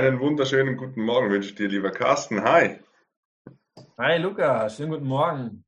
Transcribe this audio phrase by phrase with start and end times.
[0.00, 2.42] Einen wunderschönen guten Morgen wünsche ich dir, lieber Carsten.
[2.42, 2.78] Hi.
[3.98, 5.62] Hi Luca, schönen guten Morgen.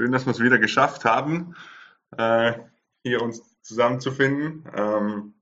[0.00, 1.56] Schön, dass wir es wieder geschafft haben,
[2.16, 2.52] äh,
[3.02, 4.64] hier uns zusammenzufinden.
[4.72, 5.34] Ähm,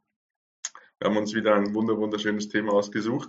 [0.98, 3.28] wir haben uns wieder ein wunderschönes Thema ausgesucht.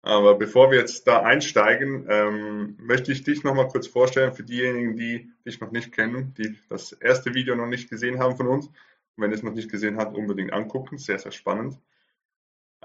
[0.00, 4.42] Aber bevor wir jetzt da einsteigen, ähm, möchte ich dich noch mal kurz vorstellen für
[4.42, 8.48] diejenigen, die dich noch nicht kennen, die das erste Video noch nicht gesehen haben von
[8.48, 8.68] uns.
[8.68, 8.74] Und
[9.18, 10.96] wenn ihr es noch nicht gesehen habt, unbedingt angucken.
[10.96, 11.78] Sehr, sehr spannend.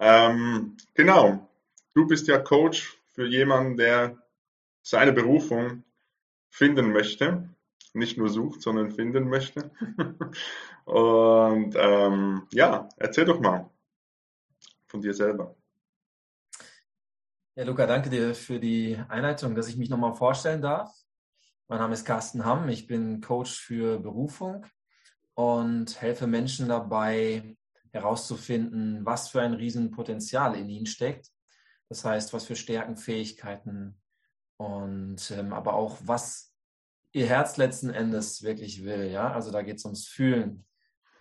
[0.05, 1.49] Ähm, genau.
[1.93, 4.21] Du bist ja Coach für jemanden, der
[4.81, 5.85] seine Berufung
[6.49, 7.49] finden möchte.
[7.93, 9.71] Nicht nur sucht, sondern finden möchte.
[10.85, 13.69] Und ähm, ja, erzähl doch mal
[14.87, 15.55] von dir selber.
[17.55, 20.91] Ja, Luca, danke dir für die Einleitung, dass ich mich nochmal vorstellen darf.
[21.69, 24.65] Mein Name ist Carsten Hamm, ich bin Coach für Berufung
[25.33, 27.55] und helfe Menschen dabei
[27.93, 31.29] herauszufinden, was für ein Riesenpotenzial in ihnen steckt.
[31.89, 34.01] Das heißt, was für Stärken, Fähigkeiten
[34.57, 36.53] und ähm, aber auch, was
[37.11, 39.11] ihr Herz letzten Endes wirklich will.
[39.11, 40.65] Ja, also da geht es ums Fühlen,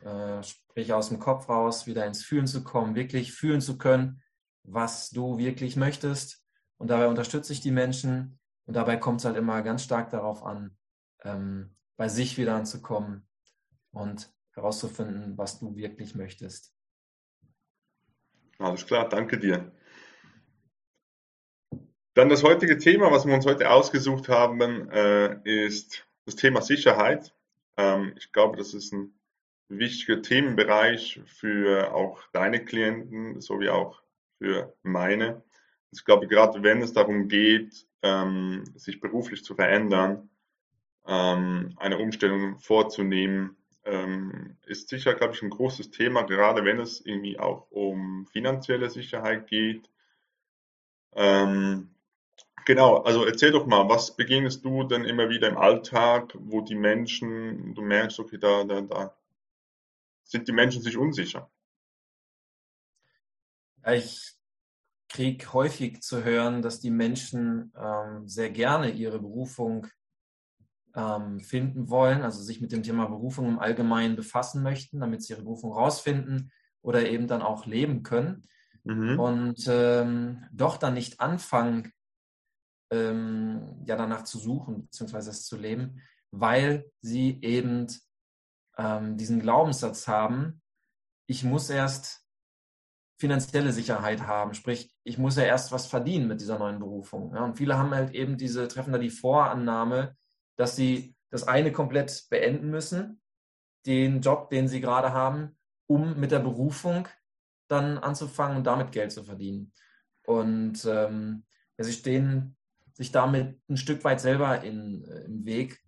[0.02, 4.22] äh, sprich aus dem Kopf raus, wieder ins Fühlen zu kommen, wirklich fühlen zu können,
[4.62, 6.42] was du wirklich möchtest.
[6.78, 8.38] Und dabei unterstütze ich die Menschen.
[8.64, 10.76] Und dabei kommt es halt immer ganz stark darauf an,
[11.22, 13.28] ähm, bei sich wieder anzukommen
[13.90, 16.74] und herauszufinden, was du wirklich möchtest.
[18.58, 19.72] Alles klar, danke dir.
[22.14, 27.34] Dann das heutige Thema, was wir uns heute ausgesucht haben, äh, ist das Thema Sicherheit.
[27.76, 29.18] Ähm, ich glaube, das ist ein
[29.68, 34.02] wichtiger Themenbereich für auch deine Klienten sowie auch
[34.38, 35.42] für meine.
[35.90, 40.28] Ich glaube, gerade wenn es darum geht, ähm, sich beruflich zu verändern,
[41.06, 47.00] ähm, eine Umstellung vorzunehmen, ähm, ist sicher, glaube ich, ein großes Thema, gerade wenn es
[47.04, 49.90] irgendwie auch um finanzielle Sicherheit geht.
[51.14, 51.90] Ähm,
[52.64, 56.76] genau, also erzähl doch mal, was beginnst du denn immer wieder im Alltag, wo die
[56.76, 59.16] Menschen, du merkst, okay, da, da, da
[60.24, 61.50] sind die Menschen sich unsicher?
[63.84, 64.36] Ich
[65.08, 69.88] kriege häufig zu hören, dass die Menschen ähm, sehr gerne ihre Berufung
[70.94, 75.32] ähm, finden wollen, also sich mit dem Thema Berufung im Allgemeinen befassen möchten, damit sie
[75.32, 78.42] ihre Berufung rausfinden oder eben dann auch leben können.
[78.84, 79.18] Mhm.
[79.18, 81.92] Und ähm, doch dann nicht anfangen,
[82.90, 87.86] ähm, ja danach zu suchen, beziehungsweise es zu leben, weil sie eben
[88.76, 90.60] ähm, diesen Glaubenssatz haben,
[91.26, 92.22] ich muss erst
[93.18, 97.34] finanzielle Sicherheit haben, sprich, ich muss ja erst was verdienen mit dieser neuen Berufung.
[97.34, 97.44] Ja?
[97.44, 100.16] Und viele haben halt eben diese, treffen da die Vorannahme,
[100.56, 103.20] dass sie das eine komplett beenden müssen,
[103.86, 107.08] den Job, den sie gerade haben, um mit der Berufung
[107.68, 109.72] dann anzufangen und damit Geld zu verdienen.
[110.26, 111.44] Und ähm,
[111.78, 112.56] ja, sie stehen
[112.92, 115.80] sich damit ein Stück weit selber in, äh, im Weg,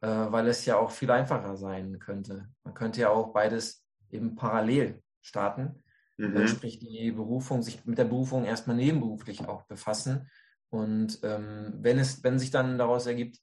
[0.00, 2.48] äh, weil es ja auch viel einfacher sein könnte.
[2.64, 5.82] Man könnte ja auch beides eben parallel starten,
[6.16, 6.36] mhm.
[6.36, 10.30] äh, sprich die Berufung, sich mit der Berufung erstmal nebenberuflich auch befassen.
[10.70, 13.38] Und ähm, wenn es, wenn sich dann daraus ergibt,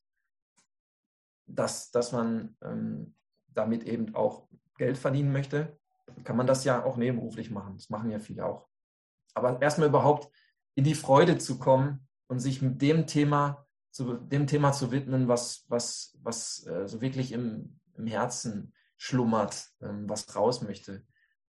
[1.46, 3.16] dass, dass man ähm,
[3.48, 5.78] damit eben auch Geld verdienen möchte,
[6.24, 7.76] kann man das ja auch nebenberuflich machen.
[7.78, 8.68] Das machen ja viele auch.
[9.34, 10.32] Aber erstmal überhaupt
[10.76, 15.28] in die Freude zu kommen und sich mit dem Thema zu, dem Thema zu widmen,
[15.28, 21.06] was, was, was äh, so wirklich im, im Herzen schlummert, ähm, was raus möchte.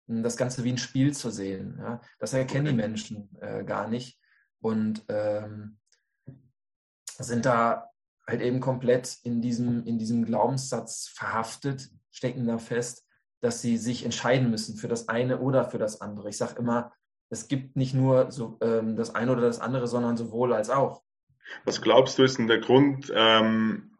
[0.06, 1.76] Und das Ganze wie ein Spiel zu sehen.
[1.78, 2.00] Ja?
[2.18, 4.18] Das erkennen die Menschen äh, gar nicht
[4.60, 5.78] und ähm,
[7.18, 7.90] sind da
[8.30, 13.06] halt eben komplett in diesem, in diesem Glaubenssatz verhaftet, stecken da fest,
[13.40, 16.28] dass sie sich entscheiden müssen für das eine oder für das andere.
[16.28, 16.92] Ich sage immer,
[17.30, 21.02] es gibt nicht nur so, ähm, das eine oder das andere, sondern sowohl als auch.
[21.64, 23.96] Was glaubst du, ist denn der Grund, ähm,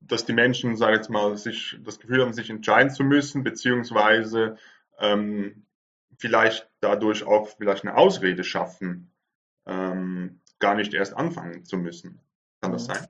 [0.00, 3.42] dass die Menschen, sage ich jetzt mal, sich das Gefühl haben, sich entscheiden zu müssen,
[3.42, 4.56] beziehungsweise
[4.98, 5.66] ähm,
[6.18, 9.12] vielleicht dadurch auch vielleicht eine Ausrede schaffen,
[9.66, 12.20] ähm, gar nicht erst anfangen zu müssen?
[12.60, 13.06] Kann das sein?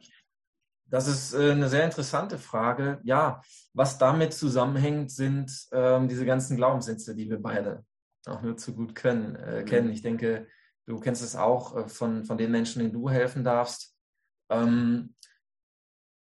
[0.88, 3.00] Das ist äh, eine sehr interessante Frage.
[3.02, 3.42] Ja,
[3.72, 7.84] was damit zusammenhängt, sind ähm, diese ganzen Glaubenssätze, die wir beide
[8.26, 9.64] auch nur zu gut können, äh, mhm.
[9.66, 9.90] kennen.
[9.90, 10.46] Ich denke,
[10.86, 13.94] du kennst es auch äh, von, von den Menschen, denen du helfen darfst,
[14.50, 15.14] ähm,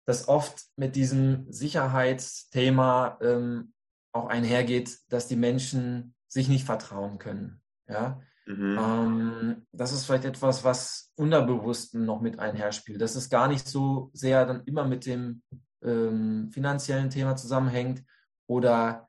[0.06, 3.72] dass oft mit diesem Sicherheitsthema ähm,
[4.12, 7.60] auch einhergeht, dass die Menschen sich nicht vertrauen können.
[7.88, 8.78] Ja, Mhm.
[8.78, 13.00] Ähm, das ist vielleicht etwas, was unterbewusst noch mit einherspielt.
[13.00, 15.42] Dass es gar nicht so sehr dann immer mit dem
[15.82, 18.04] ähm, finanziellen Thema zusammenhängt
[18.46, 19.08] oder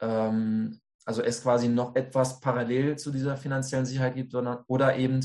[0.00, 5.20] ähm, also es quasi noch etwas parallel zu dieser finanziellen Sicherheit gibt, sondern oder eben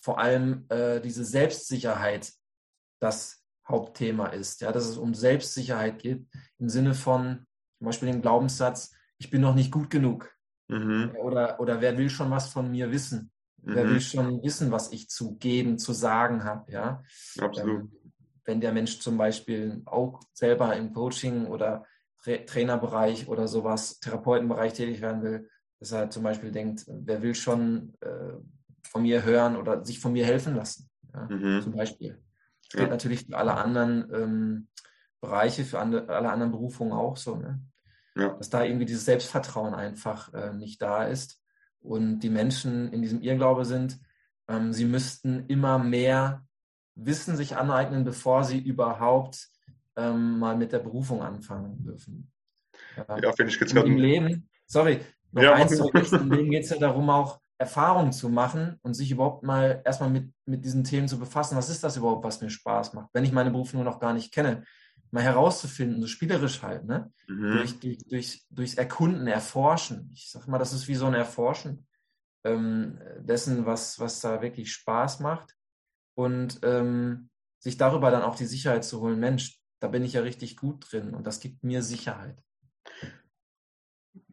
[0.00, 2.32] vor allem äh, diese Selbstsicherheit
[3.00, 4.60] das Hauptthema ist.
[4.60, 6.26] Ja, dass es um Selbstsicherheit geht,
[6.58, 7.46] im Sinne von
[7.78, 10.32] zum Beispiel dem Glaubenssatz, ich bin noch nicht gut genug.
[10.68, 11.16] Mhm.
[11.20, 13.30] Oder, oder wer will schon was von mir wissen?
[13.62, 13.74] Mhm.
[13.74, 16.70] Wer will schon wissen, was ich zu geben, zu sagen habe?
[16.72, 17.02] Ja?
[17.38, 17.82] Absolut.
[17.82, 17.92] Ähm,
[18.44, 21.84] wenn der Mensch zum Beispiel auch selber im Coaching oder
[22.22, 25.48] Tra Trainerbereich oder sowas, Therapeutenbereich tätig werden will,
[25.78, 28.34] dass er zum Beispiel denkt, wer will schon äh,
[28.82, 30.90] von mir hören oder sich von mir helfen lassen?
[31.14, 31.28] Ja?
[31.28, 31.62] Mhm.
[31.62, 32.22] Zum Beispiel.
[32.62, 32.94] Das gilt ja.
[32.94, 34.68] natürlich für alle anderen ähm,
[35.20, 37.36] Bereiche, für andere, alle anderen Berufungen auch so.
[37.36, 37.60] Ne?
[38.14, 38.30] Ja.
[38.30, 41.40] Dass da irgendwie dieses Selbstvertrauen einfach äh, nicht da ist
[41.80, 43.98] und die Menschen in diesem Irrglaube sind,
[44.48, 46.46] ähm, sie müssten immer mehr
[46.94, 49.48] Wissen sich aneignen, bevor sie überhaupt
[49.96, 52.30] ähm, mal mit der Berufung anfangen dürfen.
[52.96, 53.88] Ja, ja finde ich jetzt gerade.
[53.88, 55.00] Im Leben, sorry,
[55.30, 58.94] noch ja, eins zurück, im Leben geht es ja darum, auch Erfahrungen zu machen und
[58.94, 61.56] sich überhaupt mal erstmal mit, mit diesen Themen zu befassen.
[61.56, 64.32] Was ist das überhaupt, was mir Spaß macht, wenn ich meine Berufung noch gar nicht
[64.32, 64.64] kenne?
[65.12, 67.12] Mal herauszufinden, so spielerisch halt, ne?
[67.28, 67.52] Mhm.
[67.52, 70.10] Durch, durch, durch, durchs Erkunden, Erforschen.
[70.14, 71.86] Ich sag mal, das ist wie so ein Erforschen
[72.44, 75.54] ähm, dessen, was, was da wirklich Spaß macht.
[76.14, 80.22] Und ähm, sich darüber dann auch die Sicherheit zu holen, Mensch, da bin ich ja
[80.22, 82.42] richtig gut drin und das gibt mir Sicherheit.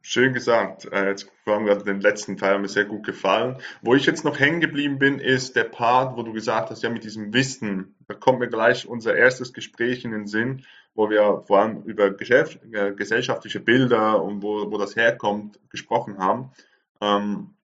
[0.02, 0.86] Schön gesagt.
[0.92, 3.58] Äh, jetzt allem gerade den letzten Teil hat mir sehr gut gefallen.
[3.82, 6.90] Wo ich jetzt noch hängen geblieben bin, ist der Part, wo du gesagt hast, ja,
[6.90, 10.66] mit diesem Wissen, da kommt mir gleich unser erstes Gespräch in den Sinn,
[10.96, 16.18] wo wir vor allem über Geschäft, äh, gesellschaftliche Bilder und wo, wo das herkommt, gesprochen
[16.18, 16.52] haben.
[17.02, 17.56] Ähm,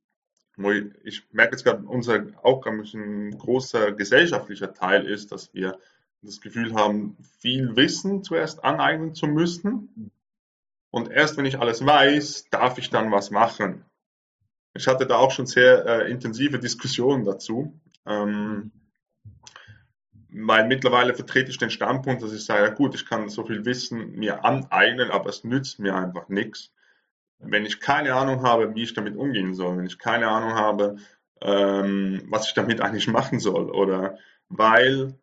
[0.57, 5.77] ich, ich merke jetzt gerade, unser auch ein großer gesellschaftlicher Teil ist, dass wir
[6.21, 10.11] das Gefühl haben, viel Wissen zuerst aneignen zu müssen
[10.95, 13.83] und erst wenn ich alles weiß, darf ich dann was machen.
[14.73, 17.77] Ich hatte da auch schon sehr äh, intensive Diskussionen dazu.
[18.05, 18.71] Ähm,
[20.29, 23.65] weil mittlerweile vertrete ich den Standpunkt, dass ich sage, ja gut, ich kann so viel
[23.65, 26.71] Wissen mir aneignen, aber es nützt mir einfach nichts.
[27.39, 30.95] Wenn ich keine Ahnung habe, wie ich damit umgehen soll, wenn ich keine Ahnung habe,
[31.41, 35.19] ähm, was ich damit eigentlich machen soll, oder weil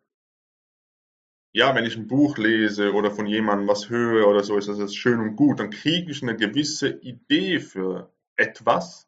[1.53, 4.95] ja, wenn ich ein Buch lese oder von jemandem was höre oder so, ist das
[4.95, 5.59] schön und gut.
[5.59, 9.07] Dann kriege ich eine gewisse Idee für etwas.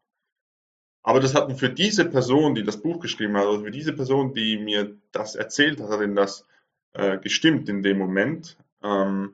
[1.01, 4.33] Aber das hat für diese Person, die das Buch geschrieben hat, oder für diese Person,
[4.33, 6.45] die mir das erzählt hat, hat denn das
[6.93, 8.57] äh, gestimmt in dem Moment.
[8.83, 9.33] Ähm,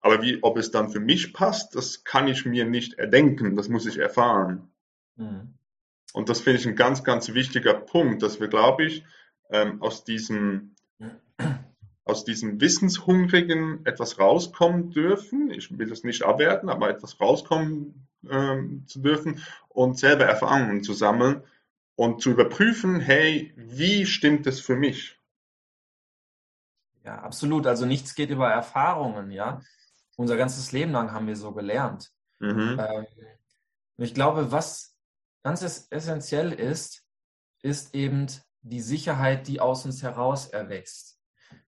[0.00, 3.54] aber wie, ob es dann für mich passt, das kann ich mir nicht erdenken.
[3.54, 4.72] Das muss ich erfahren.
[5.16, 5.54] Mhm.
[6.12, 9.04] Und das finde ich ein ganz, ganz wichtiger Punkt, dass wir, glaube ich,
[9.50, 10.74] ähm, aus diesem
[12.04, 15.50] aus diesem Wissenshungrigen etwas rauskommen dürfen.
[15.50, 20.92] Ich will das nicht abwerten, aber etwas rauskommen ähm, zu dürfen und selber Erfahrungen zu
[20.92, 21.42] sammeln
[21.96, 25.18] und zu überprüfen, hey, wie stimmt es für mich?
[27.04, 27.66] Ja, absolut.
[27.66, 29.60] Also nichts geht über Erfahrungen, ja.
[30.16, 32.12] Unser ganzes Leben lang haben wir so gelernt.
[32.38, 32.80] Mhm.
[32.80, 33.06] Ähm,
[33.96, 34.94] ich glaube, was
[35.42, 37.04] ganz essentiell ist,
[37.62, 38.26] ist eben
[38.62, 41.13] die Sicherheit, die aus uns heraus erwächst.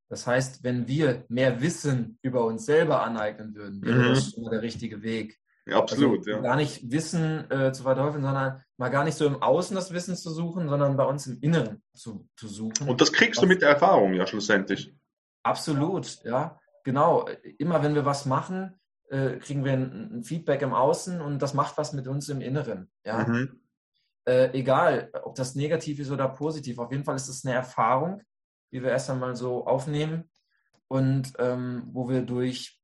[0.09, 4.09] Das heißt, wenn wir mehr Wissen über uns selber aneignen würden, wäre mhm.
[4.11, 5.39] das immer der richtige Weg.
[5.69, 6.41] Ja, absolut, also, ja.
[6.41, 10.15] Gar nicht Wissen äh, zu verteufeln, sondern mal gar nicht so im Außen das Wissen
[10.15, 12.89] zu suchen, sondern bei uns im Inneren zu, zu suchen.
[12.89, 14.95] Und das kriegst was, du mit der Erfahrung ja schlussendlich.
[15.43, 16.61] Absolut, ja.
[16.85, 17.29] Genau.
[17.59, 18.79] Immer wenn wir was machen,
[19.09, 22.41] äh, kriegen wir ein, ein, Feedback im Außen und das macht was mit uns im
[22.41, 22.89] Inneren.
[23.05, 23.27] Ja.
[23.27, 23.61] Mhm.
[24.25, 26.79] Äh, egal, ob das negativ ist oder positiv.
[26.79, 28.23] Auf jeden Fall ist es eine Erfahrung,
[28.73, 30.31] die wir erst einmal so aufnehmen
[30.89, 32.81] und ähm, wo wir durch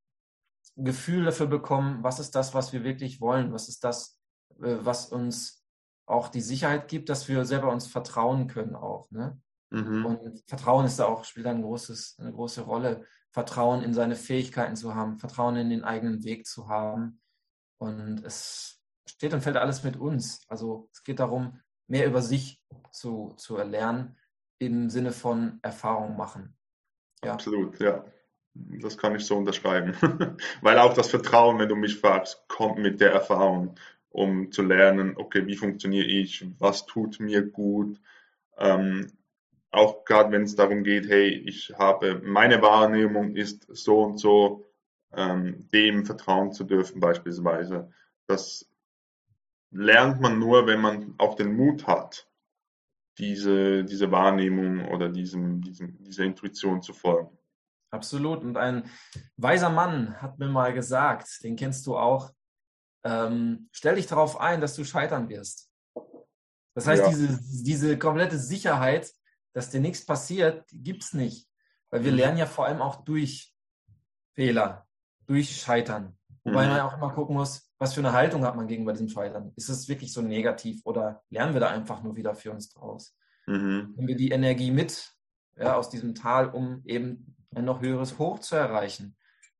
[0.76, 4.18] Gefühl dafür bekommen, was ist das, was wir wirklich wollen, was ist das,
[4.62, 5.64] äh, was uns
[6.06, 9.10] auch die Sicherheit gibt, dass wir selber uns vertrauen können auch.
[9.10, 9.40] Ne?
[9.70, 10.04] Mhm.
[10.04, 13.06] Und Vertrauen ist da auch, spielt ein großes, eine große Rolle.
[13.30, 17.20] Vertrauen in seine Fähigkeiten zu haben, Vertrauen in den eigenen Weg zu haben.
[17.78, 20.42] Und es steht und fällt alles mit uns.
[20.48, 24.18] Also es geht darum, mehr über sich zu, zu erlernen
[24.66, 26.54] im Sinne von Erfahrung machen.
[27.24, 27.32] Ja.
[27.32, 28.04] Absolut, ja.
[28.54, 29.94] Das kann ich so unterschreiben.
[30.60, 33.76] Weil auch das Vertrauen, wenn du mich fragst, kommt mit der Erfahrung,
[34.10, 37.98] um zu lernen, okay, wie funktioniere ich, was tut mir gut.
[38.58, 39.10] Ähm,
[39.70, 44.70] auch gerade wenn es darum geht, hey, ich habe, meine Wahrnehmung ist so und so,
[45.14, 47.90] ähm, dem vertrauen zu dürfen beispielsweise.
[48.26, 48.70] Das
[49.70, 52.28] lernt man nur, wenn man auch den Mut hat,
[53.18, 57.36] diese, diese Wahrnehmung oder diesem, diesem, dieser Intuition zu folgen.
[57.90, 58.42] Absolut.
[58.42, 58.90] Und ein
[59.36, 62.32] weiser Mann hat mir mal gesagt, den kennst du auch,
[63.04, 65.70] ähm, stell dich darauf ein, dass du scheitern wirst.
[66.74, 67.08] Das heißt, Ja.
[67.10, 69.12] diese, diese komplette Sicherheit,
[69.52, 71.48] dass dir nichts passiert, die gibt's nicht.
[71.90, 72.16] Weil wir Mhm.
[72.18, 73.54] lernen ja vor allem auch durch
[74.34, 74.86] Fehler,
[75.26, 76.16] durch Scheitern.
[76.44, 76.68] Wobei Mhm.
[76.68, 79.52] man ja auch immer gucken muss, was für eine Haltung hat man gegenüber diesem Scheitern.
[79.56, 83.16] Ist es wirklich so negativ oder lernen wir da einfach nur wieder für uns draus?
[83.46, 83.94] Mhm.
[83.96, 85.12] Nehmen wir die Energie mit
[85.56, 89.16] ja, aus diesem Tal, um eben ein noch höheres Hoch zu erreichen,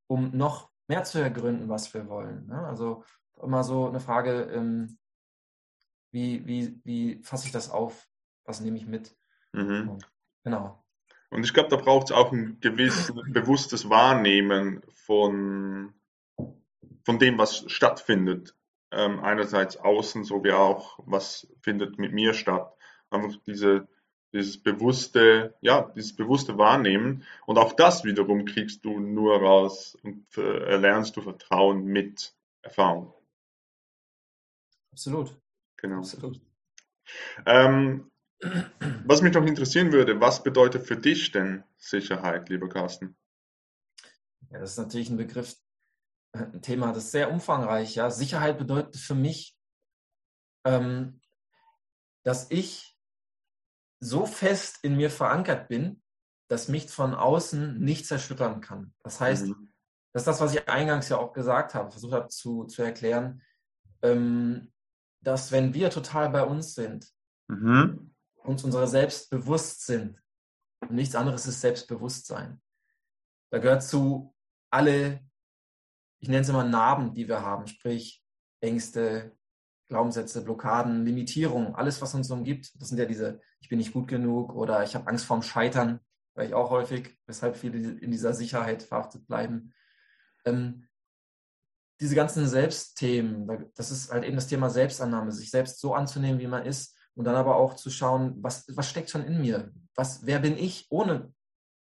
[0.06, 2.46] um noch mehr zu ergründen, was wir wollen.
[2.46, 2.66] Ne?
[2.66, 3.04] Also
[3.40, 4.98] immer so eine Frage, ähm,
[6.10, 8.06] wie, wie, wie fasse ich das auf?
[8.44, 9.14] Was nehme ich mit?
[9.52, 9.98] Mhm.
[10.44, 10.84] Genau.
[11.30, 15.94] Und ich glaube, da braucht es auch ein gewisses bewusstes Wahrnehmen von,
[17.04, 18.54] von dem, was stattfindet.
[18.90, 22.74] Ähm, einerseits außen, so wie auch, was findet mit mir statt.
[23.10, 23.88] Einfach diese,
[24.32, 27.24] dieses bewusste, ja, dieses bewusste Wahrnehmen.
[27.46, 33.14] Und auch das wiederum kriegst du nur raus und äh, erlernst du Vertrauen mit Erfahrung.
[34.92, 35.34] Absolut.
[35.78, 35.98] Genau.
[35.98, 36.40] Absolut.
[37.46, 38.10] Ähm,
[39.04, 43.16] was mich noch interessieren würde, was bedeutet für dich denn Sicherheit, lieber Carsten?
[44.50, 45.56] Ja, das ist natürlich ein Begriff,
[46.32, 47.94] ein Thema, das ist sehr umfangreich.
[47.94, 48.10] Ja.
[48.10, 49.56] Sicherheit bedeutet für mich,
[50.64, 51.20] ähm,
[52.24, 52.96] dass ich
[54.00, 56.02] so fest in mir verankert bin,
[56.48, 58.94] dass mich von außen nichts erschüttern kann.
[59.02, 59.72] Das heißt, Mhm.
[60.12, 63.42] das ist das, was ich eingangs ja auch gesagt habe, versucht habe zu, zu erklären,
[64.02, 64.72] ähm,
[65.20, 67.12] dass wenn wir total bei uns sind,
[67.48, 68.14] Mhm.
[68.44, 70.20] uns unserer selbst bewusst sind,
[70.80, 72.60] und nichts anderes ist Selbstbewusstsein.
[73.50, 74.34] Da gehört zu
[74.70, 75.20] alle,
[76.22, 78.24] ich nenne es immer Narben, die wir haben, sprich
[78.60, 79.36] Ängste,
[79.88, 82.80] Glaubenssätze, Blockaden, Limitierungen, alles, was uns umgibt.
[82.80, 85.98] Das sind ja diese, ich bin nicht gut genug oder ich habe Angst vorm Scheitern,
[86.34, 89.74] weil ich auch häufig, weshalb viele in dieser Sicherheit verhaftet bleiben.
[90.44, 90.86] Ähm,
[92.00, 96.40] diese ganzen Selbstthemen, da- das ist halt eben das Thema Selbstannahme, sich selbst so anzunehmen,
[96.40, 99.72] wie man ist und dann aber auch zu schauen, was, was steckt schon in mir?
[99.96, 101.34] Was, wer bin ich ohne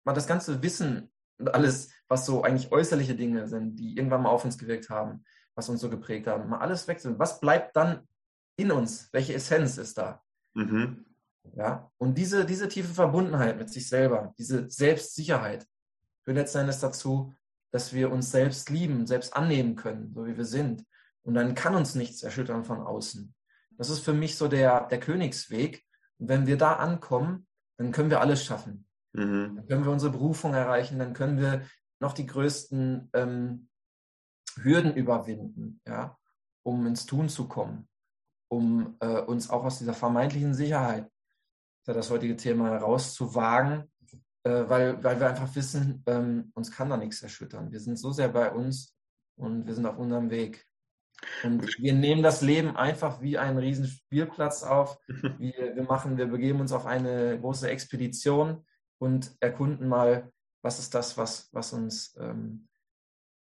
[0.04, 4.30] mal das ganze Wissen und alles, was so eigentlich äußerliche Dinge sind, die irgendwann mal
[4.30, 5.24] auf uns gewirkt haben,
[5.56, 7.18] was uns so geprägt haben, mal alles wechseln.
[7.18, 8.02] Was bleibt dann
[8.58, 9.08] in uns?
[9.14, 10.22] Welche Essenz ist da?
[10.54, 11.06] Mhm.
[11.56, 15.66] Ja, und diese, diese tiefe Verbundenheit mit sich selber, diese Selbstsicherheit
[16.24, 17.34] führt letzten Endes dazu,
[17.72, 20.86] dass wir uns selbst lieben, selbst annehmen können, so wie wir sind.
[21.24, 23.34] Und dann kann uns nichts erschüttern von außen.
[23.78, 25.86] Das ist für mich so der, der Königsweg.
[26.20, 28.86] Und wenn wir da ankommen, dann können wir alles schaffen.
[29.14, 29.56] Mhm.
[29.56, 31.62] Dann können wir unsere Berufung erreichen, dann können wir
[32.02, 33.70] noch die größten ähm,
[34.62, 36.18] Hürden überwinden, ja,
[36.64, 37.88] um ins Tun zu kommen,
[38.50, 41.10] um äh, uns auch aus dieser vermeintlichen Sicherheit,
[41.88, 43.90] ja das heutige Thema, herauszuwagen,
[44.44, 47.72] äh, weil, weil wir einfach wissen, ähm, uns kann da nichts erschüttern.
[47.72, 48.98] Wir sind so sehr bei uns
[49.38, 50.66] und wir sind auf unserem Weg.
[51.44, 54.98] Und wir nehmen das Leben einfach wie einen riesen Spielplatz auf.
[55.38, 58.66] Wir, wir machen, wir begeben uns auf eine große Expedition
[58.98, 60.32] und erkunden mal,
[60.62, 62.68] was ist das, was, was uns ähm,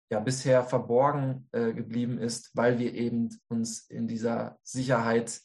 [0.09, 5.41] ja bisher verborgen äh, geblieben ist, weil wir eben uns in dieser Sicherheit,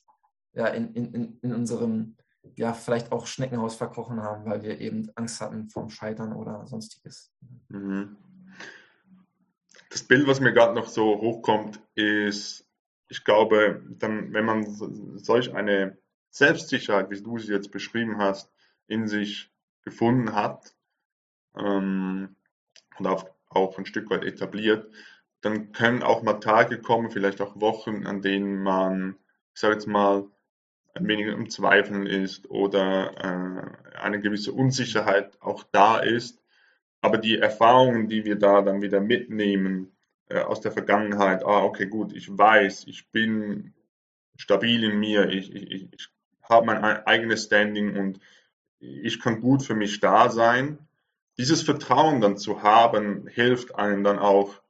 [0.52, 2.16] ja, in, in, in unserem,
[2.56, 7.32] ja, vielleicht auch Schneckenhaus verkrochen haben, weil wir eben Angst hatten vom Scheitern oder sonstiges.
[7.68, 8.16] Mhm.
[9.90, 12.68] Das Bild, was mir gerade noch so hochkommt, ist,
[13.08, 15.98] ich glaube, dann, wenn man so- solch eine
[16.30, 18.52] Selbstsicherheit, wie du sie jetzt beschrieben hast,
[18.86, 19.50] in sich
[19.82, 20.74] gefunden hat
[21.60, 22.36] ähm,
[22.98, 24.92] und auch, auch ein Stück weit etabliert,
[25.42, 29.16] dann können auch mal Tage kommen, vielleicht auch Wochen, an denen man,
[29.54, 30.26] ich sage jetzt mal,
[30.94, 33.12] ein wenig im Zweifeln ist oder
[33.94, 36.42] äh, eine gewisse Unsicherheit auch da ist.
[37.00, 39.92] Aber die Erfahrungen, die wir da dann wieder mitnehmen
[40.28, 43.74] äh, aus der Vergangenheit, ah, okay, gut, ich weiß, ich bin
[44.36, 46.08] stabil in mir, ich, ich, ich,
[46.48, 48.20] habe mein ei- eigenes Standing und
[48.80, 50.78] ich kann gut für mich da sein.
[51.38, 54.60] Dieses Vertrauen dann zu haben, hilft einem dann auch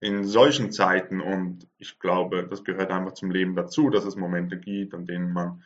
[0.00, 4.56] in solchen Zeiten und ich glaube, das gehört einfach zum Leben dazu, dass es Momente
[4.56, 5.64] gibt, an denen man,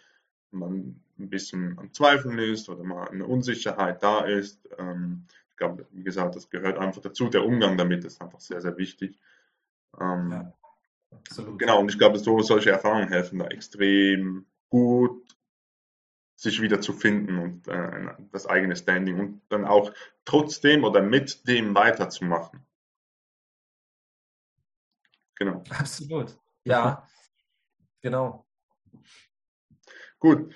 [0.50, 4.68] man ein bisschen am Zweifeln ist oder mal eine Unsicherheit da ist.
[4.78, 7.28] Ähm, ich glaube, wie gesagt, das gehört einfach dazu.
[7.28, 9.18] Der Umgang damit ist einfach sehr, sehr wichtig.
[10.00, 10.52] Ähm, Ja.
[11.58, 14.46] Genau, und ich glaube, so solche Erfahrungen helfen da extrem
[16.42, 19.92] sich wieder zu finden und äh, das eigene Standing und dann auch
[20.24, 22.64] trotzdem oder mit dem weiterzumachen.
[25.36, 25.62] Genau.
[25.70, 26.36] Absolut.
[26.64, 27.08] Ja,
[28.00, 28.44] genau.
[30.18, 30.52] Gut,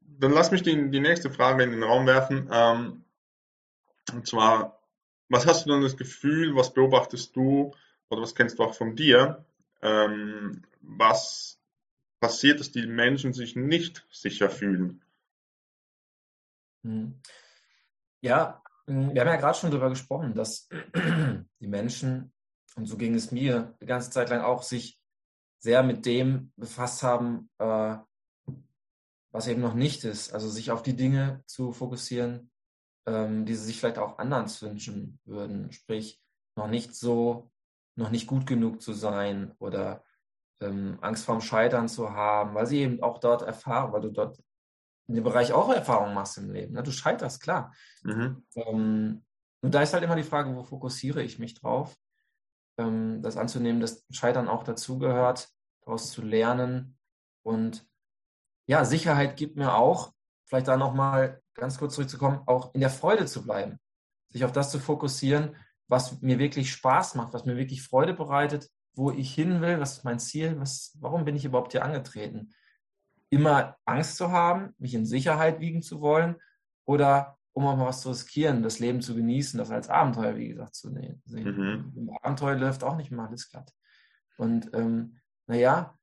[0.00, 2.48] dann lass mich die, die nächste Frage in den Raum werfen.
[2.50, 3.04] Ähm,
[4.12, 4.80] und zwar,
[5.28, 7.74] was hast du denn das Gefühl, was beobachtest du
[8.08, 9.44] oder was kennst du auch von dir?
[9.82, 11.58] ähm, was
[12.20, 15.00] passiert, dass die Menschen sich nicht sicher fühlen.
[16.84, 17.20] Hm.
[18.22, 20.68] Ja, hm, wir haben ja gerade schon darüber gesprochen, dass
[21.60, 22.32] die Menschen,
[22.76, 24.98] und so ging es mir die ganze Zeit lang auch, sich
[25.58, 27.96] sehr mit dem befasst haben, äh,
[29.32, 30.32] was eben noch nicht ist.
[30.32, 32.50] Also sich auf die Dinge zu fokussieren,
[33.06, 35.70] ähm, die sie sich vielleicht auch anders wünschen würden.
[35.72, 36.20] Sprich,
[36.56, 37.50] noch nicht so,
[37.96, 40.04] noch nicht gut genug zu sein oder
[40.60, 44.42] ähm, Angst vorm Scheitern zu haben, weil sie eben auch dort erfahren, weil du dort
[45.10, 46.74] in dem Bereich auch Erfahrungen machst im Leben.
[46.74, 46.84] Ne?
[46.84, 47.74] Du scheiterst, klar.
[48.04, 48.44] Mhm.
[48.54, 49.24] Ähm,
[49.60, 51.96] und da ist halt immer die Frage, wo fokussiere ich mich drauf?
[52.78, 55.48] Ähm, das anzunehmen, dass Scheitern auch dazugehört,
[55.84, 56.96] daraus zu lernen.
[57.42, 57.84] Und
[58.66, 60.12] ja, Sicherheit gibt mir auch,
[60.44, 63.80] vielleicht da nochmal ganz kurz zurückzukommen, auch in der Freude zu bleiben.
[64.30, 65.56] Sich auf das zu fokussieren,
[65.88, 69.98] was mir wirklich Spaß macht, was mir wirklich Freude bereitet, wo ich hin will, was
[69.98, 72.54] ist mein Ziel, was, warum bin ich überhaupt hier angetreten?
[73.30, 76.36] Immer Angst zu haben, mich in Sicherheit wiegen zu wollen
[76.84, 80.48] oder um auch mal was zu riskieren, das Leben zu genießen, das als Abenteuer, wie
[80.48, 81.22] gesagt, zu sehen.
[81.26, 81.92] Mhm.
[81.96, 83.72] Im Abenteuer läuft auch nicht mal alles glatt.
[84.36, 85.98] Und ähm, naja,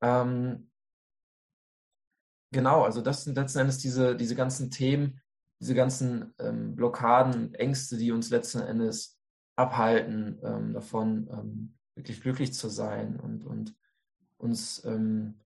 [0.00, 0.70] ähm,
[2.52, 5.20] genau, also das sind letzten Endes diese, diese ganzen Themen,
[5.60, 9.18] diese ganzen ähm, Blockaden, Ängste, die uns letzten Endes
[9.56, 13.74] abhalten, ähm, davon ähm, wirklich glücklich zu sein und, und
[14.36, 15.40] uns ähm,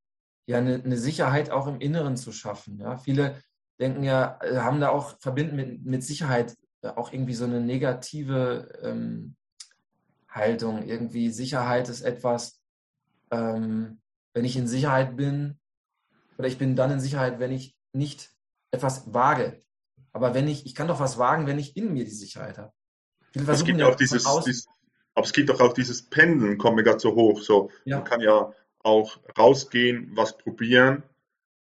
[0.53, 2.79] ja eine, eine, Sicherheit auch im Inneren zu schaffen.
[2.79, 2.97] Ja?
[2.97, 3.37] Viele
[3.81, 8.81] denken ja, äh, haben da auch, verbinden mit, mit Sicherheit auch irgendwie so eine negative
[8.83, 9.37] ähm,
[10.29, 10.87] Haltung.
[10.87, 12.61] Irgendwie Sicherheit ist etwas,
[13.31, 14.01] ähm,
[14.35, 15.59] wenn ich in Sicherheit bin,
[16.39, 18.31] oder ich bin dann in Sicherheit, wenn ich nicht
[18.71, 19.63] etwas wage.
[20.13, 22.73] Aber wenn ich, ich kann doch was wagen, wenn ich in mir die Sicherheit habe.
[23.35, 24.67] Es gibt ja auch dieses, dieses,
[25.15, 27.41] aber es gibt doch auch dieses Pendeln, kommt mir gerade so hoch.
[27.41, 27.99] So, ja.
[27.99, 31.03] Man kann ja auch rausgehen, was probieren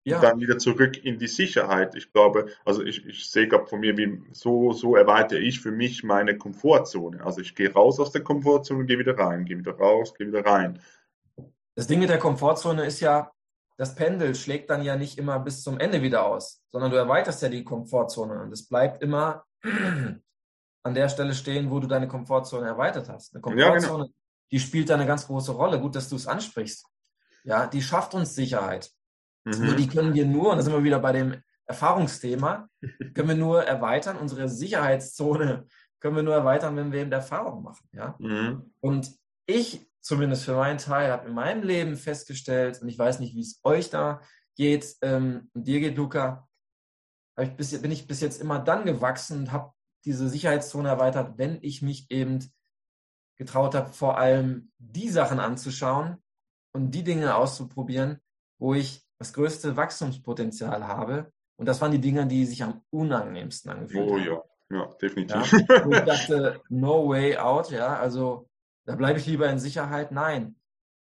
[0.06, 0.16] ja.
[0.16, 1.94] und dann wieder zurück in die Sicherheit.
[1.96, 5.72] Ich glaube, also ich, ich sehe gerade von mir, wie so, so erweitere ich für
[5.72, 7.24] mich meine Komfortzone.
[7.24, 10.46] Also ich gehe raus aus der Komfortzone gehe wieder rein, gehe wieder raus, gehe wieder
[10.46, 10.80] rein.
[11.74, 13.32] Das Ding mit der Komfortzone ist ja,
[13.76, 17.42] das Pendel schlägt dann ja nicht immer bis zum Ende wieder aus, sondern du erweiterst
[17.42, 19.44] ja die Komfortzone und es bleibt immer
[20.82, 23.34] an der Stelle stehen, wo du deine Komfortzone erweitert hast.
[23.34, 24.08] Eine Komfortzone, ja, genau.
[24.52, 25.80] die spielt da eine ganz große Rolle.
[25.80, 26.86] Gut, dass du es ansprichst.
[27.46, 28.90] Ja, die schafft uns Sicherheit.
[29.44, 29.64] Mhm.
[29.64, 32.68] Nur die können wir nur, und da sind wir wieder bei dem Erfahrungsthema,
[33.14, 35.66] können wir nur erweitern, unsere Sicherheitszone
[36.00, 37.88] können wir nur erweitern, wenn wir eben Erfahrung machen.
[37.92, 38.16] Ja?
[38.18, 38.72] Mhm.
[38.80, 39.10] Und
[39.46, 43.40] ich zumindest für meinen Teil habe in meinem Leben festgestellt, und ich weiß nicht, wie
[43.40, 44.20] es euch da
[44.56, 46.48] geht, ähm, und dir geht, Luca,
[47.40, 49.72] ich bis, bin ich bis jetzt immer dann gewachsen und habe
[50.04, 52.38] diese Sicherheitszone erweitert, wenn ich mich eben
[53.36, 56.22] getraut habe, vor allem die Sachen anzuschauen
[56.76, 58.20] und die Dinge auszuprobieren,
[58.58, 61.32] wo ich das größte Wachstumspotenzial habe.
[61.58, 64.28] Und das waren die Dinge, die sich am unangenehmsten angefühlt oh, haben.
[64.28, 65.52] Oh ja, ja, definitiv.
[65.52, 68.46] Ja, ich dachte, no way out, ja, also
[68.84, 70.12] da bleibe ich lieber in Sicherheit.
[70.12, 70.56] Nein,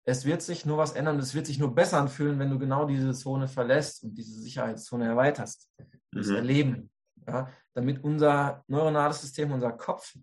[0.05, 2.85] es wird sich nur was ändern, es wird sich nur besser anfühlen, wenn du genau
[2.85, 5.69] diese Zone verlässt und diese Sicherheitszone erweiterst.
[6.11, 6.35] Das mhm.
[6.35, 6.91] Erleben,
[7.27, 10.15] ja, damit unser neuronales System, unser Kopf,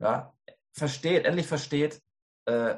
[0.00, 0.34] ja,
[0.72, 2.02] versteht, endlich versteht,
[2.46, 2.74] äh,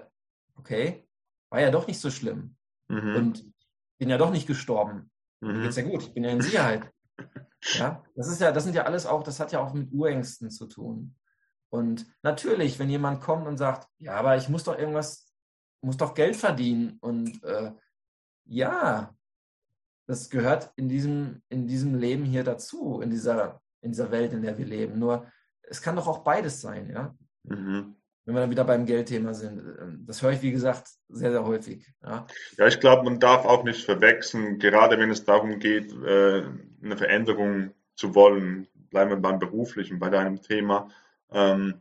[0.56, 1.06] okay,
[1.54, 2.56] war ja doch nicht so schlimm.
[2.88, 3.16] Mhm.
[3.16, 3.52] Und
[3.98, 5.10] bin ja doch nicht gestorben.
[5.40, 5.62] Mhm.
[5.62, 6.90] Geht's ja gut, ich bin ja in Sicherheit.
[7.74, 10.50] ja, das ist ja, das sind ja alles auch, das hat ja auch mit Urängsten
[10.50, 11.16] zu tun.
[11.70, 15.32] Und natürlich, wenn jemand kommt und sagt, ja, aber ich muss doch irgendwas,
[15.80, 17.72] muss doch Geld verdienen und äh,
[18.46, 19.14] ja,
[20.06, 24.42] das gehört in diesem, in diesem Leben hier dazu, in dieser in dieser Welt, in
[24.42, 24.98] der wir leben.
[24.98, 25.30] Nur
[25.62, 27.14] es kann doch auch beides sein, ja.
[27.44, 27.96] Mhm.
[28.24, 29.58] Wenn wir dann wieder beim Geldthema sind.
[29.58, 31.86] Ähm, das höre ich, wie gesagt, sehr, sehr häufig.
[32.02, 36.42] Ja, ja ich glaube, man darf auch nicht verwechseln, gerade wenn es darum geht, äh,
[36.82, 40.88] eine Veränderung zu wollen, bleiben wir beim beruflichen, bei deinem Thema,
[41.30, 41.80] ähm,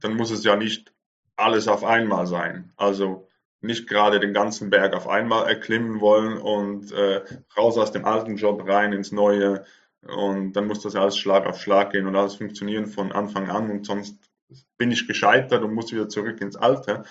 [0.00, 0.92] dann muss es ja nicht
[1.36, 2.72] alles auf einmal sein.
[2.76, 3.28] Also
[3.60, 7.22] nicht gerade den ganzen Berg auf einmal erklimmen wollen und äh,
[7.56, 9.64] raus aus dem alten Job rein ins neue
[10.02, 13.70] und dann muss das alles Schlag auf Schlag gehen und alles funktionieren von Anfang an
[13.70, 14.29] und sonst
[14.76, 17.04] bin ich gescheitert und muss wieder zurück ins Alte.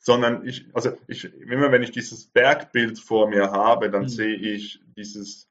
[0.00, 4.08] Sondern ich, also ich, immer wenn ich dieses Bergbild vor mir habe, dann mhm.
[4.08, 5.48] sehe ich dieses,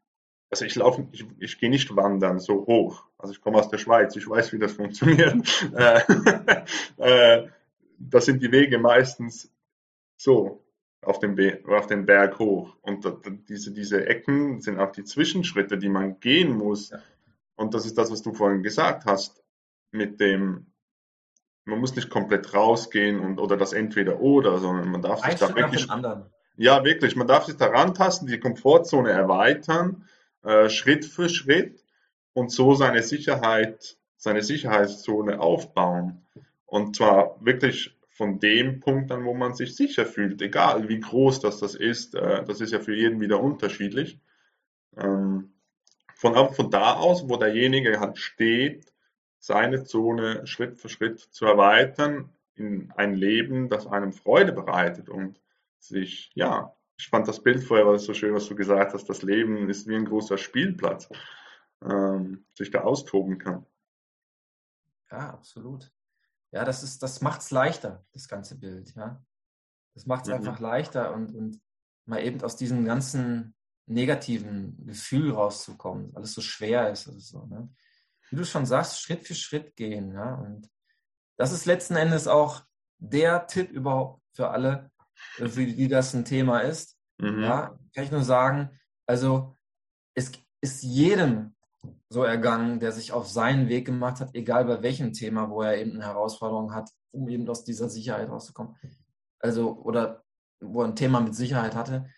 [0.49, 3.05] also ich laufe, ich, ich gehe nicht wandern so hoch.
[3.17, 5.35] Also ich komme aus der Schweiz, ich weiß, wie das funktioniert.
[5.75, 6.01] äh,
[7.37, 7.47] äh,
[7.97, 9.51] das sind die Wege meistens
[10.17, 10.63] so
[11.01, 12.75] auf dem, auf den Berg hoch.
[12.81, 13.05] Und
[13.49, 16.91] diese, diese Ecken sind auch die Zwischenschritte, die man gehen muss.
[17.55, 19.43] Und das ist das, was du vorhin gesagt hast,
[19.91, 20.67] mit dem,
[21.65, 25.55] man muss nicht komplett rausgehen und oder das entweder oder, sondern man darf sich da
[25.55, 25.87] wirklich,
[26.55, 30.07] ja wirklich, man darf sich daran tasten, die Komfortzone erweitern,
[30.43, 31.83] äh, Schritt für Schritt
[32.33, 36.25] und so seine Sicherheit, seine Sicherheitszone aufbauen.
[36.65, 41.39] Und zwar wirklich von dem Punkt an, wo man sich sicher fühlt, egal wie groß
[41.39, 44.19] das, das ist, äh, das ist ja für jeden wieder unterschiedlich.
[44.97, 45.53] Ähm,
[46.15, 48.90] von, von da aus, wo derjenige halt steht,
[49.41, 55.41] seine Zone Schritt für Schritt zu erweitern in ein Leben, das einem Freude bereitet und
[55.79, 59.67] sich, ja, ich fand das Bild vorher so schön, was du gesagt hast, das Leben
[59.67, 61.09] ist wie ein großer Spielplatz,
[61.83, 63.65] ähm, sich da austoben kann.
[65.09, 65.91] Ja, absolut.
[66.51, 69.25] Ja, das ist, das macht es leichter, das ganze Bild, ja.
[69.95, 70.35] Das macht es mhm.
[70.35, 71.59] einfach leichter und, und
[72.05, 73.55] mal eben aus diesem ganzen
[73.87, 77.45] negativen Gefühl rauszukommen, alles so schwer ist oder so.
[77.47, 77.69] Ne?
[78.31, 80.13] Wie du schon sagst, Schritt für Schritt gehen.
[80.13, 80.35] Ja?
[80.35, 80.69] Und
[81.37, 82.63] das ist letzten Endes auch
[82.97, 84.89] der Tipp überhaupt für alle,
[85.37, 86.97] äh, für die das ein Thema ist.
[87.19, 87.43] Mhm.
[87.43, 89.57] Ja, kann ich nur sagen, also
[90.15, 91.55] es ist jedem
[92.09, 95.77] so ergangen, der sich auf seinen Weg gemacht hat, egal bei welchem Thema, wo er
[95.77, 98.75] eben eine Herausforderung hat, um eben aus dieser Sicherheit rauszukommen.
[99.39, 100.23] Also, oder
[100.61, 102.09] wo er ein Thema mit Sicherheit hatte.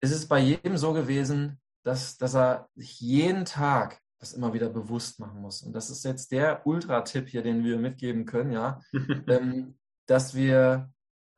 [0.00, 4.68] Es ist bei jedem so gewesen, dass, dass er sich jeden Tag das immer wieder
[4.68, 5.62] bewusst machen muss.
[5.62, 8.80] Und das ist jetzt der Ultra-Tipp hier, den wir mitgeben können, ja,
[9.26, 10.92] ähm, dass wir,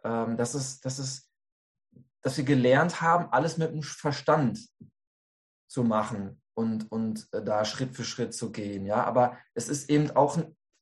[0.04, 1.30] ähm, dass es, dass es,
[2.20, 4.68] dass wir gelernt haben, alles mit dem Verstand
[5.66, 9.02] zu machen und, und äh, da Schritt für Schritt zu gehen, ja.
[9.02, 10.36] Aber es ist eben auch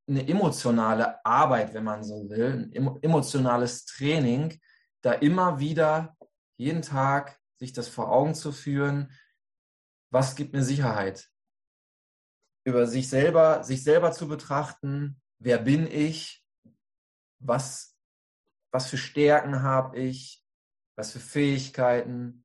[0.08, 4.58] eine emotionale Arbeit, wenn man so will, ein emotionales Training,
[5.02, 6.16] da immer wieder
[6.56, 9.12] jeden Tag sich das vor Augen zu führen,
[10.10, 11.31] was gibt mir Sicherheit?
[12.64, 16.44] Über sich selber, sich selber zu betrachten, wer bin ich,
[17.38, 17.96] was,
[18.70, 20.44] was für Stärken habe ich,
[20.96, 22.44] was für Fähigkeiten,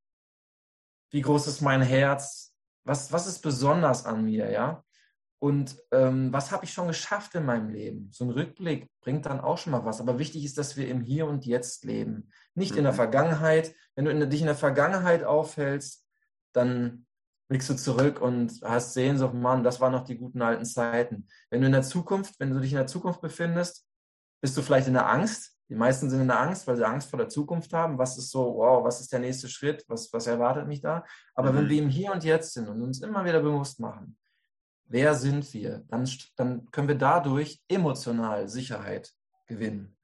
[1.11, 4.83] wie groß ist mein Herz, was, was ist besonders an mir, ja?
[5.39, 8.09] Und ähm, was habe ich schon geschafft in meinem Leben?
[8.11, 10.01] So ein Rückblick bringt dann auch schon mal was.
[10.01, 12.31] Aber wichtig ist, dass wir im Hier und Jetzt leben.
[12.55, 12.79] Nicht mhm.
[12.79, 12.97] in der mhm.
[12.97, 13.75] Vergangenheit.
[13.95, 16.07] Wenn du in, dich in der Vergangenheit aufhältst,
[16.53, 17.05] dann
[17.47, 21.27] blickst du zurück und hast Sehnsucht, Mann, das waren noch die guten alten Zeiten.
[21.49, 23.85] Wenn du in der Zukunft, wenn du dich in der Zukunft befindest,
[24.41, 25.57] bist du vielleicht in der Angst.
[25.69, 27.97] Die meisten sind in der Angst, weil sie Angst vor der Zukunft haben.
[27.97, 29.83] Was ist so, wow, was ist der nächste Schritt?
[29.87, 31.05] Was, was erwartet mich da?
[31.35, 31.57] Aber mhm.
[31.57, 34.17] wenn wir im Hier und Jetzt sind und uns immer wieder bewusst machen,
[34.85, 39.13] wer sind wir, dann, dann können wir dadurch emotional Sicherheit
[39.45, 39.97] gewinnen.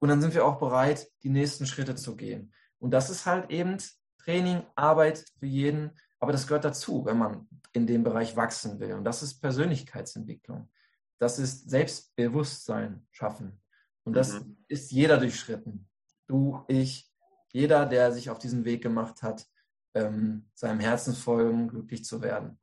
[0.00, 2.52] Und dann sind wir auch bereit, die nächsten Schritte zu gehen.
[2.78, 3.76] Und das ist halt eben
[4.18, 8.92] Training, Arbeit für jeden, aber das gehört dazu, wenn man in dem Bereich wachsen will.
[8.92, 10.70] Und das ist Persönlichkeitsentwicklung.
[11.18, 13.60] Das ist Selbstbewusstsein schaffen.
[14.04, 14.56] Und das mhm.
[14.68, 15.88] ist jeder durchschritten.
[16.28, 17.12] Du, ich,
[17.48, 19.48] jeder, der sich auf diesen Weg gemacht hat,
[19.94, 22.56] ähm, seinem Herzen folgen, glücklich zu werden.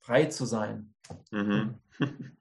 [0.00, 0.94] Frei zu sein.
[1.30, 1.78] Mhm.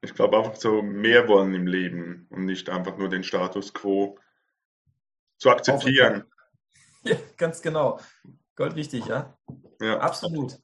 [0.00, 4.16] Ich glaube einfach so mehr wollen im Leben und nicht einfach nur den Status quo
[5.38, 6.22] zu akzeptieren.
[7.08, 7.98] Ja, ganz genau.
[8.56, 9.36] Goldwichtig, ja?
[9.80, 9.98] Ja.
[10.00, 10.58] Absolut.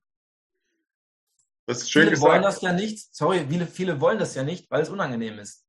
[1.67, 2.33] Das ist schön viele gesagt.
[2.33, 5.65] wollen das ja nicht, sorry, viele, viele wollen das ja nicht, weil es unangenehm ist.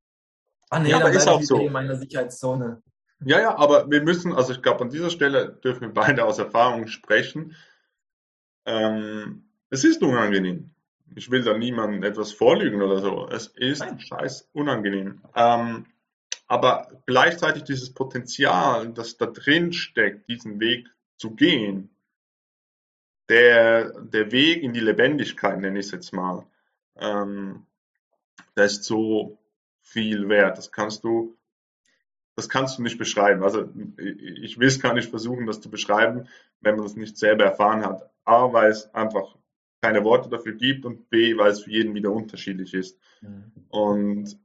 [0.70, 1.60] Ah nee, ja, aber ist auch so.
[1.60, 2.82] in meiner Sicherheitszone.
[3.24, 6.38] Ja, ja, aber wir müssen, also ich glaube, an dieser Stelle dürfen wir beide aus
[6.38, 7.56] Erfahrung sprechen.
[8.66, 10.72] Ähm, es ist unangenehm.
[11.16, 13.28] Ich will da niemandem etwas vorlügen oder so.
[13.30, 14.00] Es ist Nein.
[14.00, 15.22] scheiß unangenehm.
[15.36, 15.86] Ähm,
[16.48, 21.90] aber gleichzeitig dieses Potenzial, das da drin steckt, diesen Weg zu gehen,
[23.30, 26.46] der, der Weg in die Lebendigkeit, nenne ich es jetzt mal,
[26.98, 27.66] ähm,
[28.56, 29.40] der ist so
[29.82, 30.58] viel wert.
[30.58, 31.36] Das kannst du,
[32.36, 33.44] das kannst du nicht beschreiben.
[33.44, 36.28] Also ich will es gar nicht versuchen, das zu beschreiben,
[36.62, 38.10] wenn man es nicht selber erfahren hat.
[38.24, 39.36] A, weil es einfach
[39.82, 43.00] keine Worte dafür gibt und B, weil es für jeden wieder unterschiedlich ist.
[43.22, 43.52] Mhm.
[43.70, 44.45] Und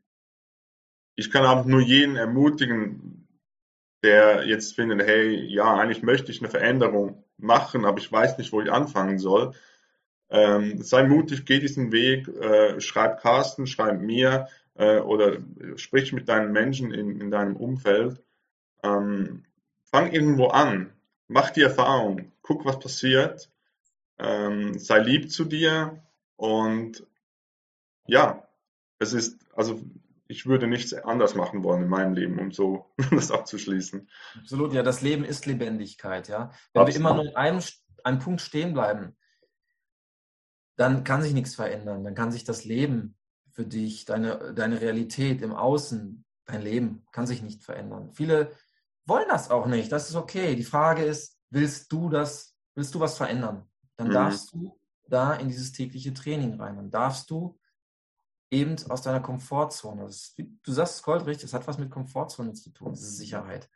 [1.21, 3.29] ich kann auch nur jeden ermutigen,
[4.03, 8.53] der jetzt findet, hey, ja, eigentlich möchte ich eine Veränderung machen, aber ich weiß nicht,
[8.53, 9.53] wo ich anfangen soll.
[10.31, 15.37] Ähm, sei mutig, geh diesen Weg, äh, schreib Carsten, schreib mir äh, oder
[15.77, 18.23] sprich mit deinen Menschen in, in deinem Umfeld.
[18.83, 19.45] Ähm,
[19.83, 20.91] fang irgendwo an,
[21.29, 23.51] mach die Erfahrung, guck, was passiert,
[24.19, 26.03] ähm, sei lieb zu dir
[26.37, 27.07] und
[28.07, 28.49] ja,
[28.99, 29.83] es ist, also
[30.31, 34.09] ich würde nichts anders machen wollen in meinem Leben, um so das abzuschließen.
[34.39, 36.53] Absolut, ja, das Leben ist Lebendigkeit, ja.
[36.73, 36.89] Wenn Absolut.
[36.89, 37.61] wir immer nur in einem,
[38.05, 39.17] einem Punkt stehen bleiben,
[40.77, 43.17] dann kann sich nichts verändern, dann kann sich das Leben
[43.51, 48.13] für dich, deine, deine Realität im Außen, dein Leben kann sich nicht verändern.
[48.13, 48.53] Viele
[49.05, 49.93] wollen das auch nicht.
[49.93, 50.55] Das ist okay.
[50.55, 53.69] Die Frage ist, willst du das, willst du was verändern?
[53.97, 54.13] Dann mhm.
[54.13, 56.77] darfst du da in dieses tägliche Training rein.
[56.77, 57.59] Dann darfst du
[58.51, 60.07] eben aus deiner Komfortzone.
[60.07, 63.69] Ist, du sagst Gold richtig, es hat was mit Komfortzone zu tun, diese Sicherheit.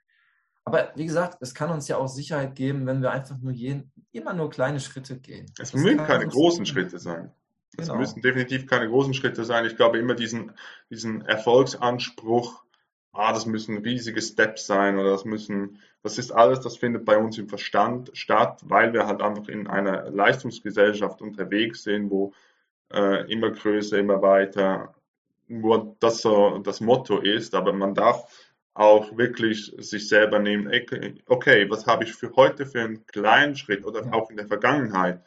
[0.64, 3.92] Aber wie gesagt, es kann uns ja auch Sicherheit geben, wenn wir einfach nur jeden,
[4.12, 5.46] immer nur kleine Schritte gehen.
[5.58, 7.32] Es das müssen keine großen Schritte sein.
[7.76, 7.98] Es genau.
[7.98, 9.66] müssen definitiv keine großen Schritte sein.
[9.66, 10.52] Ich glaube immer diesen,
[10.90, 12.64] diesen Erfolgsanspruch,
[13.12, 17.18] ah, das müssen riesige Steps sein oder das müssen, das ist alles, das findet bei
[17.18, 22.32] uns im Verstand statt, weil wir halt einfach in einer Leistungsgesellschaft unterwegs sind, wo
[22.92, 24.94] äh, immer größer, immer weiter,
[25.48, 28.26] wo das so das Motto ist, aber man darf
[28.74, 30.70] auch wirklich sich selber nehmen,
[31.26, 35.22] okay, was habe ich für heute für einen kleinen Schritt oder auch in der Vergangenheit?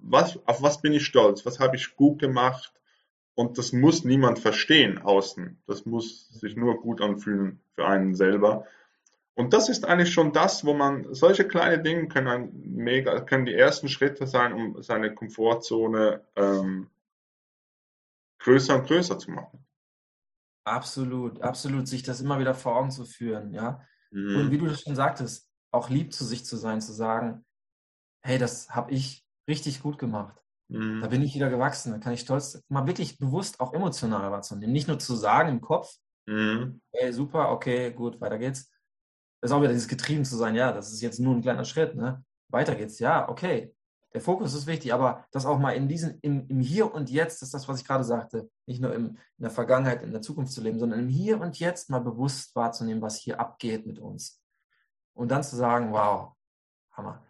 [0.00, 1.44] Was, auf was bin ich stolz?
[1.46, 2.72] Was habe ich gut gemacht?
[3.34, 5.62] Und das muss niemand verstehen außen.
[5.66, 8.66] Das muss sich nur gut anfühlen für einen selber.
[9.38, 13.54] Und das ist eigentlich schon das, wo man, solche kleine Dinge können mega, können die
[13.54, 16.90] ersten Schritte sein, um seine Komfortzone ähm,
[18.40, 19.64] größer und größer zu machen.
[20.64, 23.80] Absolut, absolut, sich das immer wieder vor Augen zu führen, ja.
[24.10, 24.36] Mhm.
[24.40, 27.44] Und wie du das schon sagtest, auch lieb zu sich zu sein, zu sagen,
[28.22, 30.36] hey, das habe ich richtig gut gemacht.
[30.66, 31.00] Mhm.
[31.00, 34.72] Da bin ich wieder gewachsen, da kann ich stolz, mal wirklich bewusst auch emotional wahrzunehmen.
[34.72, 35.94] Nicht nur zu sagen im Kopf,
[36.26, 36.80] mhm.
[36.90, 38.68] hey, super, okay, gut, weiter geht's.
[39.40, 41.64] Das ist auch wieder dieses getrieben zu sein, ja, das ist jetzt nur ein kleiner
[41.64, 42.24] Schritt, ne?
[42.48, 43.74] Weiter geht's, ja, okay,
[44.14, 47.42] der Fokus ist wichtig, aber das auch mal in diesen, im, im Hier und Jetzt,
[47.42, 50.22] das ist das, was ich gerade sagte, nicht nur im, in der Vergangenheit, in der
[50.22, 53.98] Zukunft zu leben, sondern im Hier und Jetzt mal bewusst wahrzunehmen, was hier abgeht mit
[53.98, 54.42] uns.
[55.14, 56.32] Und dann zu sagen, wow,
[56.92, 57.22] Hammer.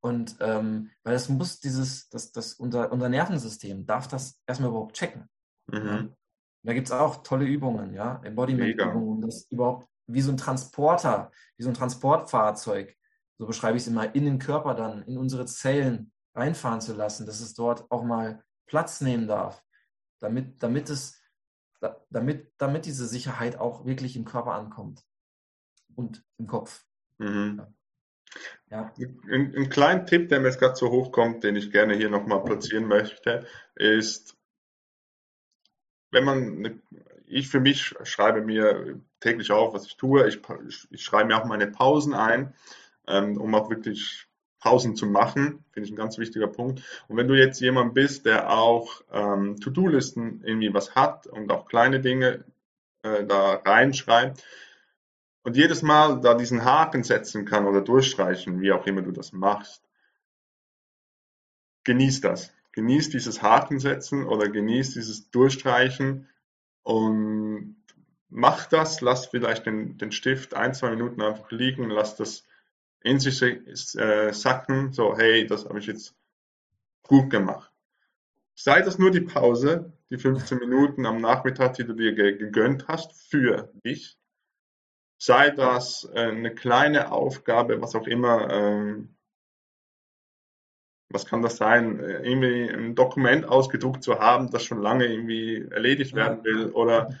[0.00, 4.96] Und ähm, weil das muss dieses, das, das, unser, unser Nervensystem darf das erstmal überhaupt
[4.96, 5.28] checken.
[5.66, 6.14] Mhm.
[6.62, 11.30] Da gibt es auch tolle Übungen, ja, Embodiment-Übungen, um das überhaupt wie so ein Transporter,
[11.56, 12.96] wie so ein Transportfahrzeug
[13.38, 17.26] so beschreibe ich es immer, in den Körper dann, in unsere Zellen reinfahren zu lassen,
[17.26, 19.62] dass es dort auch mal Platz nehmen darf,
[20.20, 21.22] damit, damit es,
[22.10, 25.02] damit, damit diese Sicherheit auch wirklich im Körper ankommt
[25.94, 26.84] und im Kopf.
[27.18, 27.62] Mhm.
[28.70, 28.92] Ja.
[29.30, 32.42] Ein, ein kleiner Tipp, der mir jetzt gerade so hochkommt, den ich gerne hier nochmal
[32.42, 34.36] platzieren möchte, ist,
[36.10, 36.82] wenn man,
[37.26, 40.40] ich für mich schreibe mir täglich auf, was ich tue, ich,
[40.90, 42.54] ich schreibe mir auch meine Pausen ein
[43.06, 44.26] ähm, um auch wirklich
[44.60, 46.82] Pausen zu machen, finde ich ein ganz wichtiger Punkt.
[47.08, 51.66] Und wenn du jetzt jemand bist, der auch ähm, To-Do-Listen irgendwie was hat und auch
[51.66, 52.44] kleine Dinge
[53.02, 54.42] äh, da reinschreibt
[55.42, 59.32] und jedes Mal da diesen Haken setzen kann oder durchstreichen, wie auch immer du das
[59.32, 59.82] machst,
[61.84, 62.52] genieß das.
[62.72, 66.28] Genieß dieses Hakensetzen oder genieß dieses Durchstreichen
[66.82, 67.75] und
[68.28, 72.44] mach das, lass vielleicht den, den Stift ein, zwei Minuten einfach liegen, lass das
[73.02, 76.14] in sich äh, sacken, so, hey, das habe ich jetzt
[77.02, 77.72] gut gemacht.
[78.54, 83.12] Sei das nur die Pause, die 15 Minuten am Nachmittag, die du dir gegönnt hast,
[83.30, 84.18] für dich.
[85.18, 89.16] Sei das äh, eine kleine Aufgabe, was auch immer, ähm,
[91.08, 95.66] was kann das sein, äh, irgendwie ein Dokument ausgedruckt zu haben, das schon lange irgendwie
[95.70, 97.18] erledigt werden will oder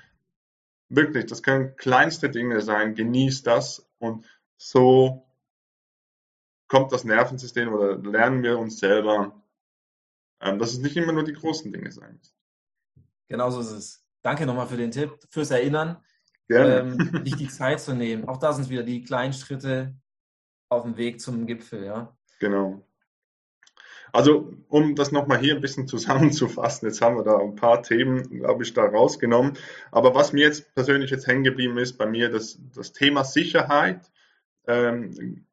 [0.88, 5.26] wirklich, das können kleinste Dinge sein, genieß das und so
[6.68, 9.42] kommt das Nervensystem oder lernen wir uns selber,
[10.40, 12.34] ähm, dass es nicht immer nur die großen Dinge sein müssen.
[13.28, 14.04] Genau so ist es.
[14.22, 16.02] Danke nochmal für den Tipp, fürs Erinnern.
[16.48, 16.80] Gerne.
[16.80, 18.26] Ähm, nicht die Zeit zu nehmen.
[18.28, 19.94] Auch da sind wieder die kleinen Schritte
[20.68, 22.16] auf dem Weg zum Gipfel, ja.
[22.40, 22.84] Genau.
[24.16, 28.38] Also, um das nochmal hier ein bisschen zusammenzufassen, jetzt haben wir da ein paar Themen,
[28.38, 29.58] glaube ich, da rausgenommen.
[29.92, 34.10] Aber was mir jetzt persönlich jetzt hängen geblieben ist, bei mir das, das Thema Sicherheit,
[34.66, 35.44] ähm,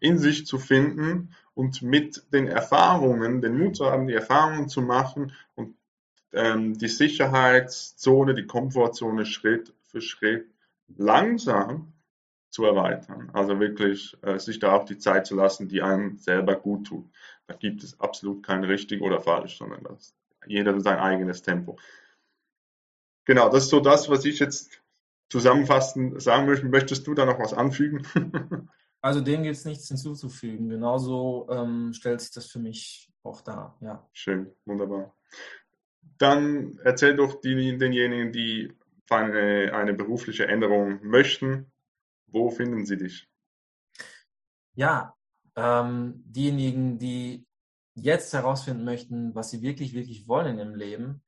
[0.00, 4.82] in sich zu finden und mit den Erfahrungen, den Mut zu haben, die Erfahrungen zu
[4.82, 5.76] machen und
[6.32, 10.48] ähm, die Sicherheitszone, die Komfortzone Schritt für Schritt
[10.96, 11.92] langsam
[12.50, 13.30] zu erweitern.
[13.32, 17.10] Also wirklich äh, sich da auch die Zeit zu lassen, die einem selber gut tut.
[17.46, 20.14] Da gibt es absolut kein richtig oder falsch, sondern das,
[20.46, 21.78] jeder sein eigenes Tempo.
[23.24, 24.80] Genau, das ist so das, was ich jetzt
[25.28, 26.66] zusammenfassend sagen möchte.
[26.66, 28.06] Möchtest du da noch was anfügen?
[29.00, 30.68] Also dem gibt es nichts hinzuzufügen.
[30.68, 33.78] Genauso ähm, stellt sich das für mich auch dar.
[33.80, 34.04] Ja.
[34.12, 35.14] Schön, wunderbar.
[36.18, 38.72] Dann erzähl doch die, denjenigen, die
[39.08, 41.70] eine, eine berufliche Änderung möchten,
[42.28, 43.28] wo finden sie dich?
[44.74, 45.16] Ja,
[45.56, 47.46] ähm, diejenigen, die
[47.94, 51.22] jetzt herausfinden möchten, was sie wirklich, wirklich wollen ihrem Leben,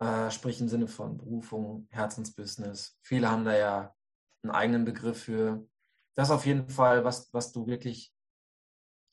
[0.00, 2.98] äh, sprich im Sinne von Berufung, Herzensbusiness.
[3.02, 3.94] Viele haben da ja
[4.42, 5.66] einen eigenen Begriff für.
[6.16, 8.12] Das auf jeden Fall, was, was du wirklich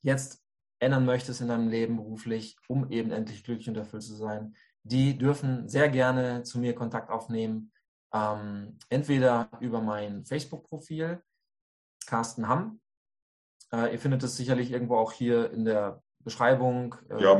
[0.02, 0.44] jetzt
[0.80, 4.56] ändern möchtest in deinem Leben beruflich, um eben endlich glücklich und erfüllt zu sein.
[4.84, 7.72] Die dürfen sehr gerne zu mir Kontakt aufnehmen.
[8.14, 11.22] Ähm, entweder über mein Facebook-Profil,
[12.06, 12.80] Carsten Hamm.
[13.72, 17.38] Äh, ihr findet es sicherlich irgendwo auch hier in der Beschreibung äh, ja,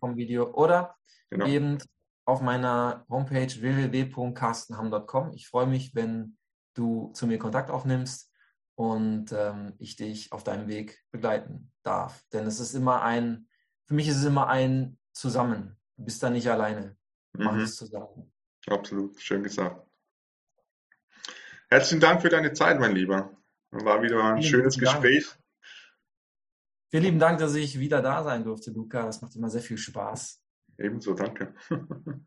[0.00, 0.96] vom Video oder
[1.30, 1.46] genau.
[1.46, 1.78] eben
[2.24, 5.32] auf meiner Homepage www.carstenham.com.
[5.34, 6.36] Ich freue mich, wenn
[6.74, 8.32] du zu mir Kontakt aufnimmst
[8.74, 12.24] und ähm, ich dich auf deinem Weg begleiten darf.
[12.32, 13.48] Denn es ist immer ein,
[13.86, 15.76] für mich ist es immer ein Zusammen.
[15.96, 16.96] Du bist da nicht alleine.
[17.34, 17.60] Mhm.
[17.60, 18.32] es zusammen.
[18.66, 19.84] Absolut, schön gesagt.
[21.72, 23.34] Herzlichen Dank für deine Zeit, mein Lieber.
[23.70, 25.24] War wieder ein Vielen schönes Gespräch.
[26.90, 29.06] Vielen lieben Dank, dass ich wieder da sein durfte, Luca.
[29.06, 30.42] Das macht immer sehr viel Spaß.
[30.76, 31.54] Ebenso, danke.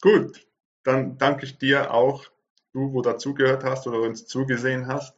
[0.00, 0.48] Gut,
[0.82, 2.24] dann danke ich dir auch,
[2.72, 5.14] du, wo dazugehört hast oder uns zugesehen hast,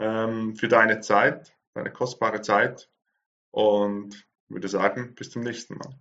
[0.00, 2.90] ähm, für deine Zeit, deine kostbare Zeit
[3.52, 5.96] und würde sagen, bis zum nächsten Mal.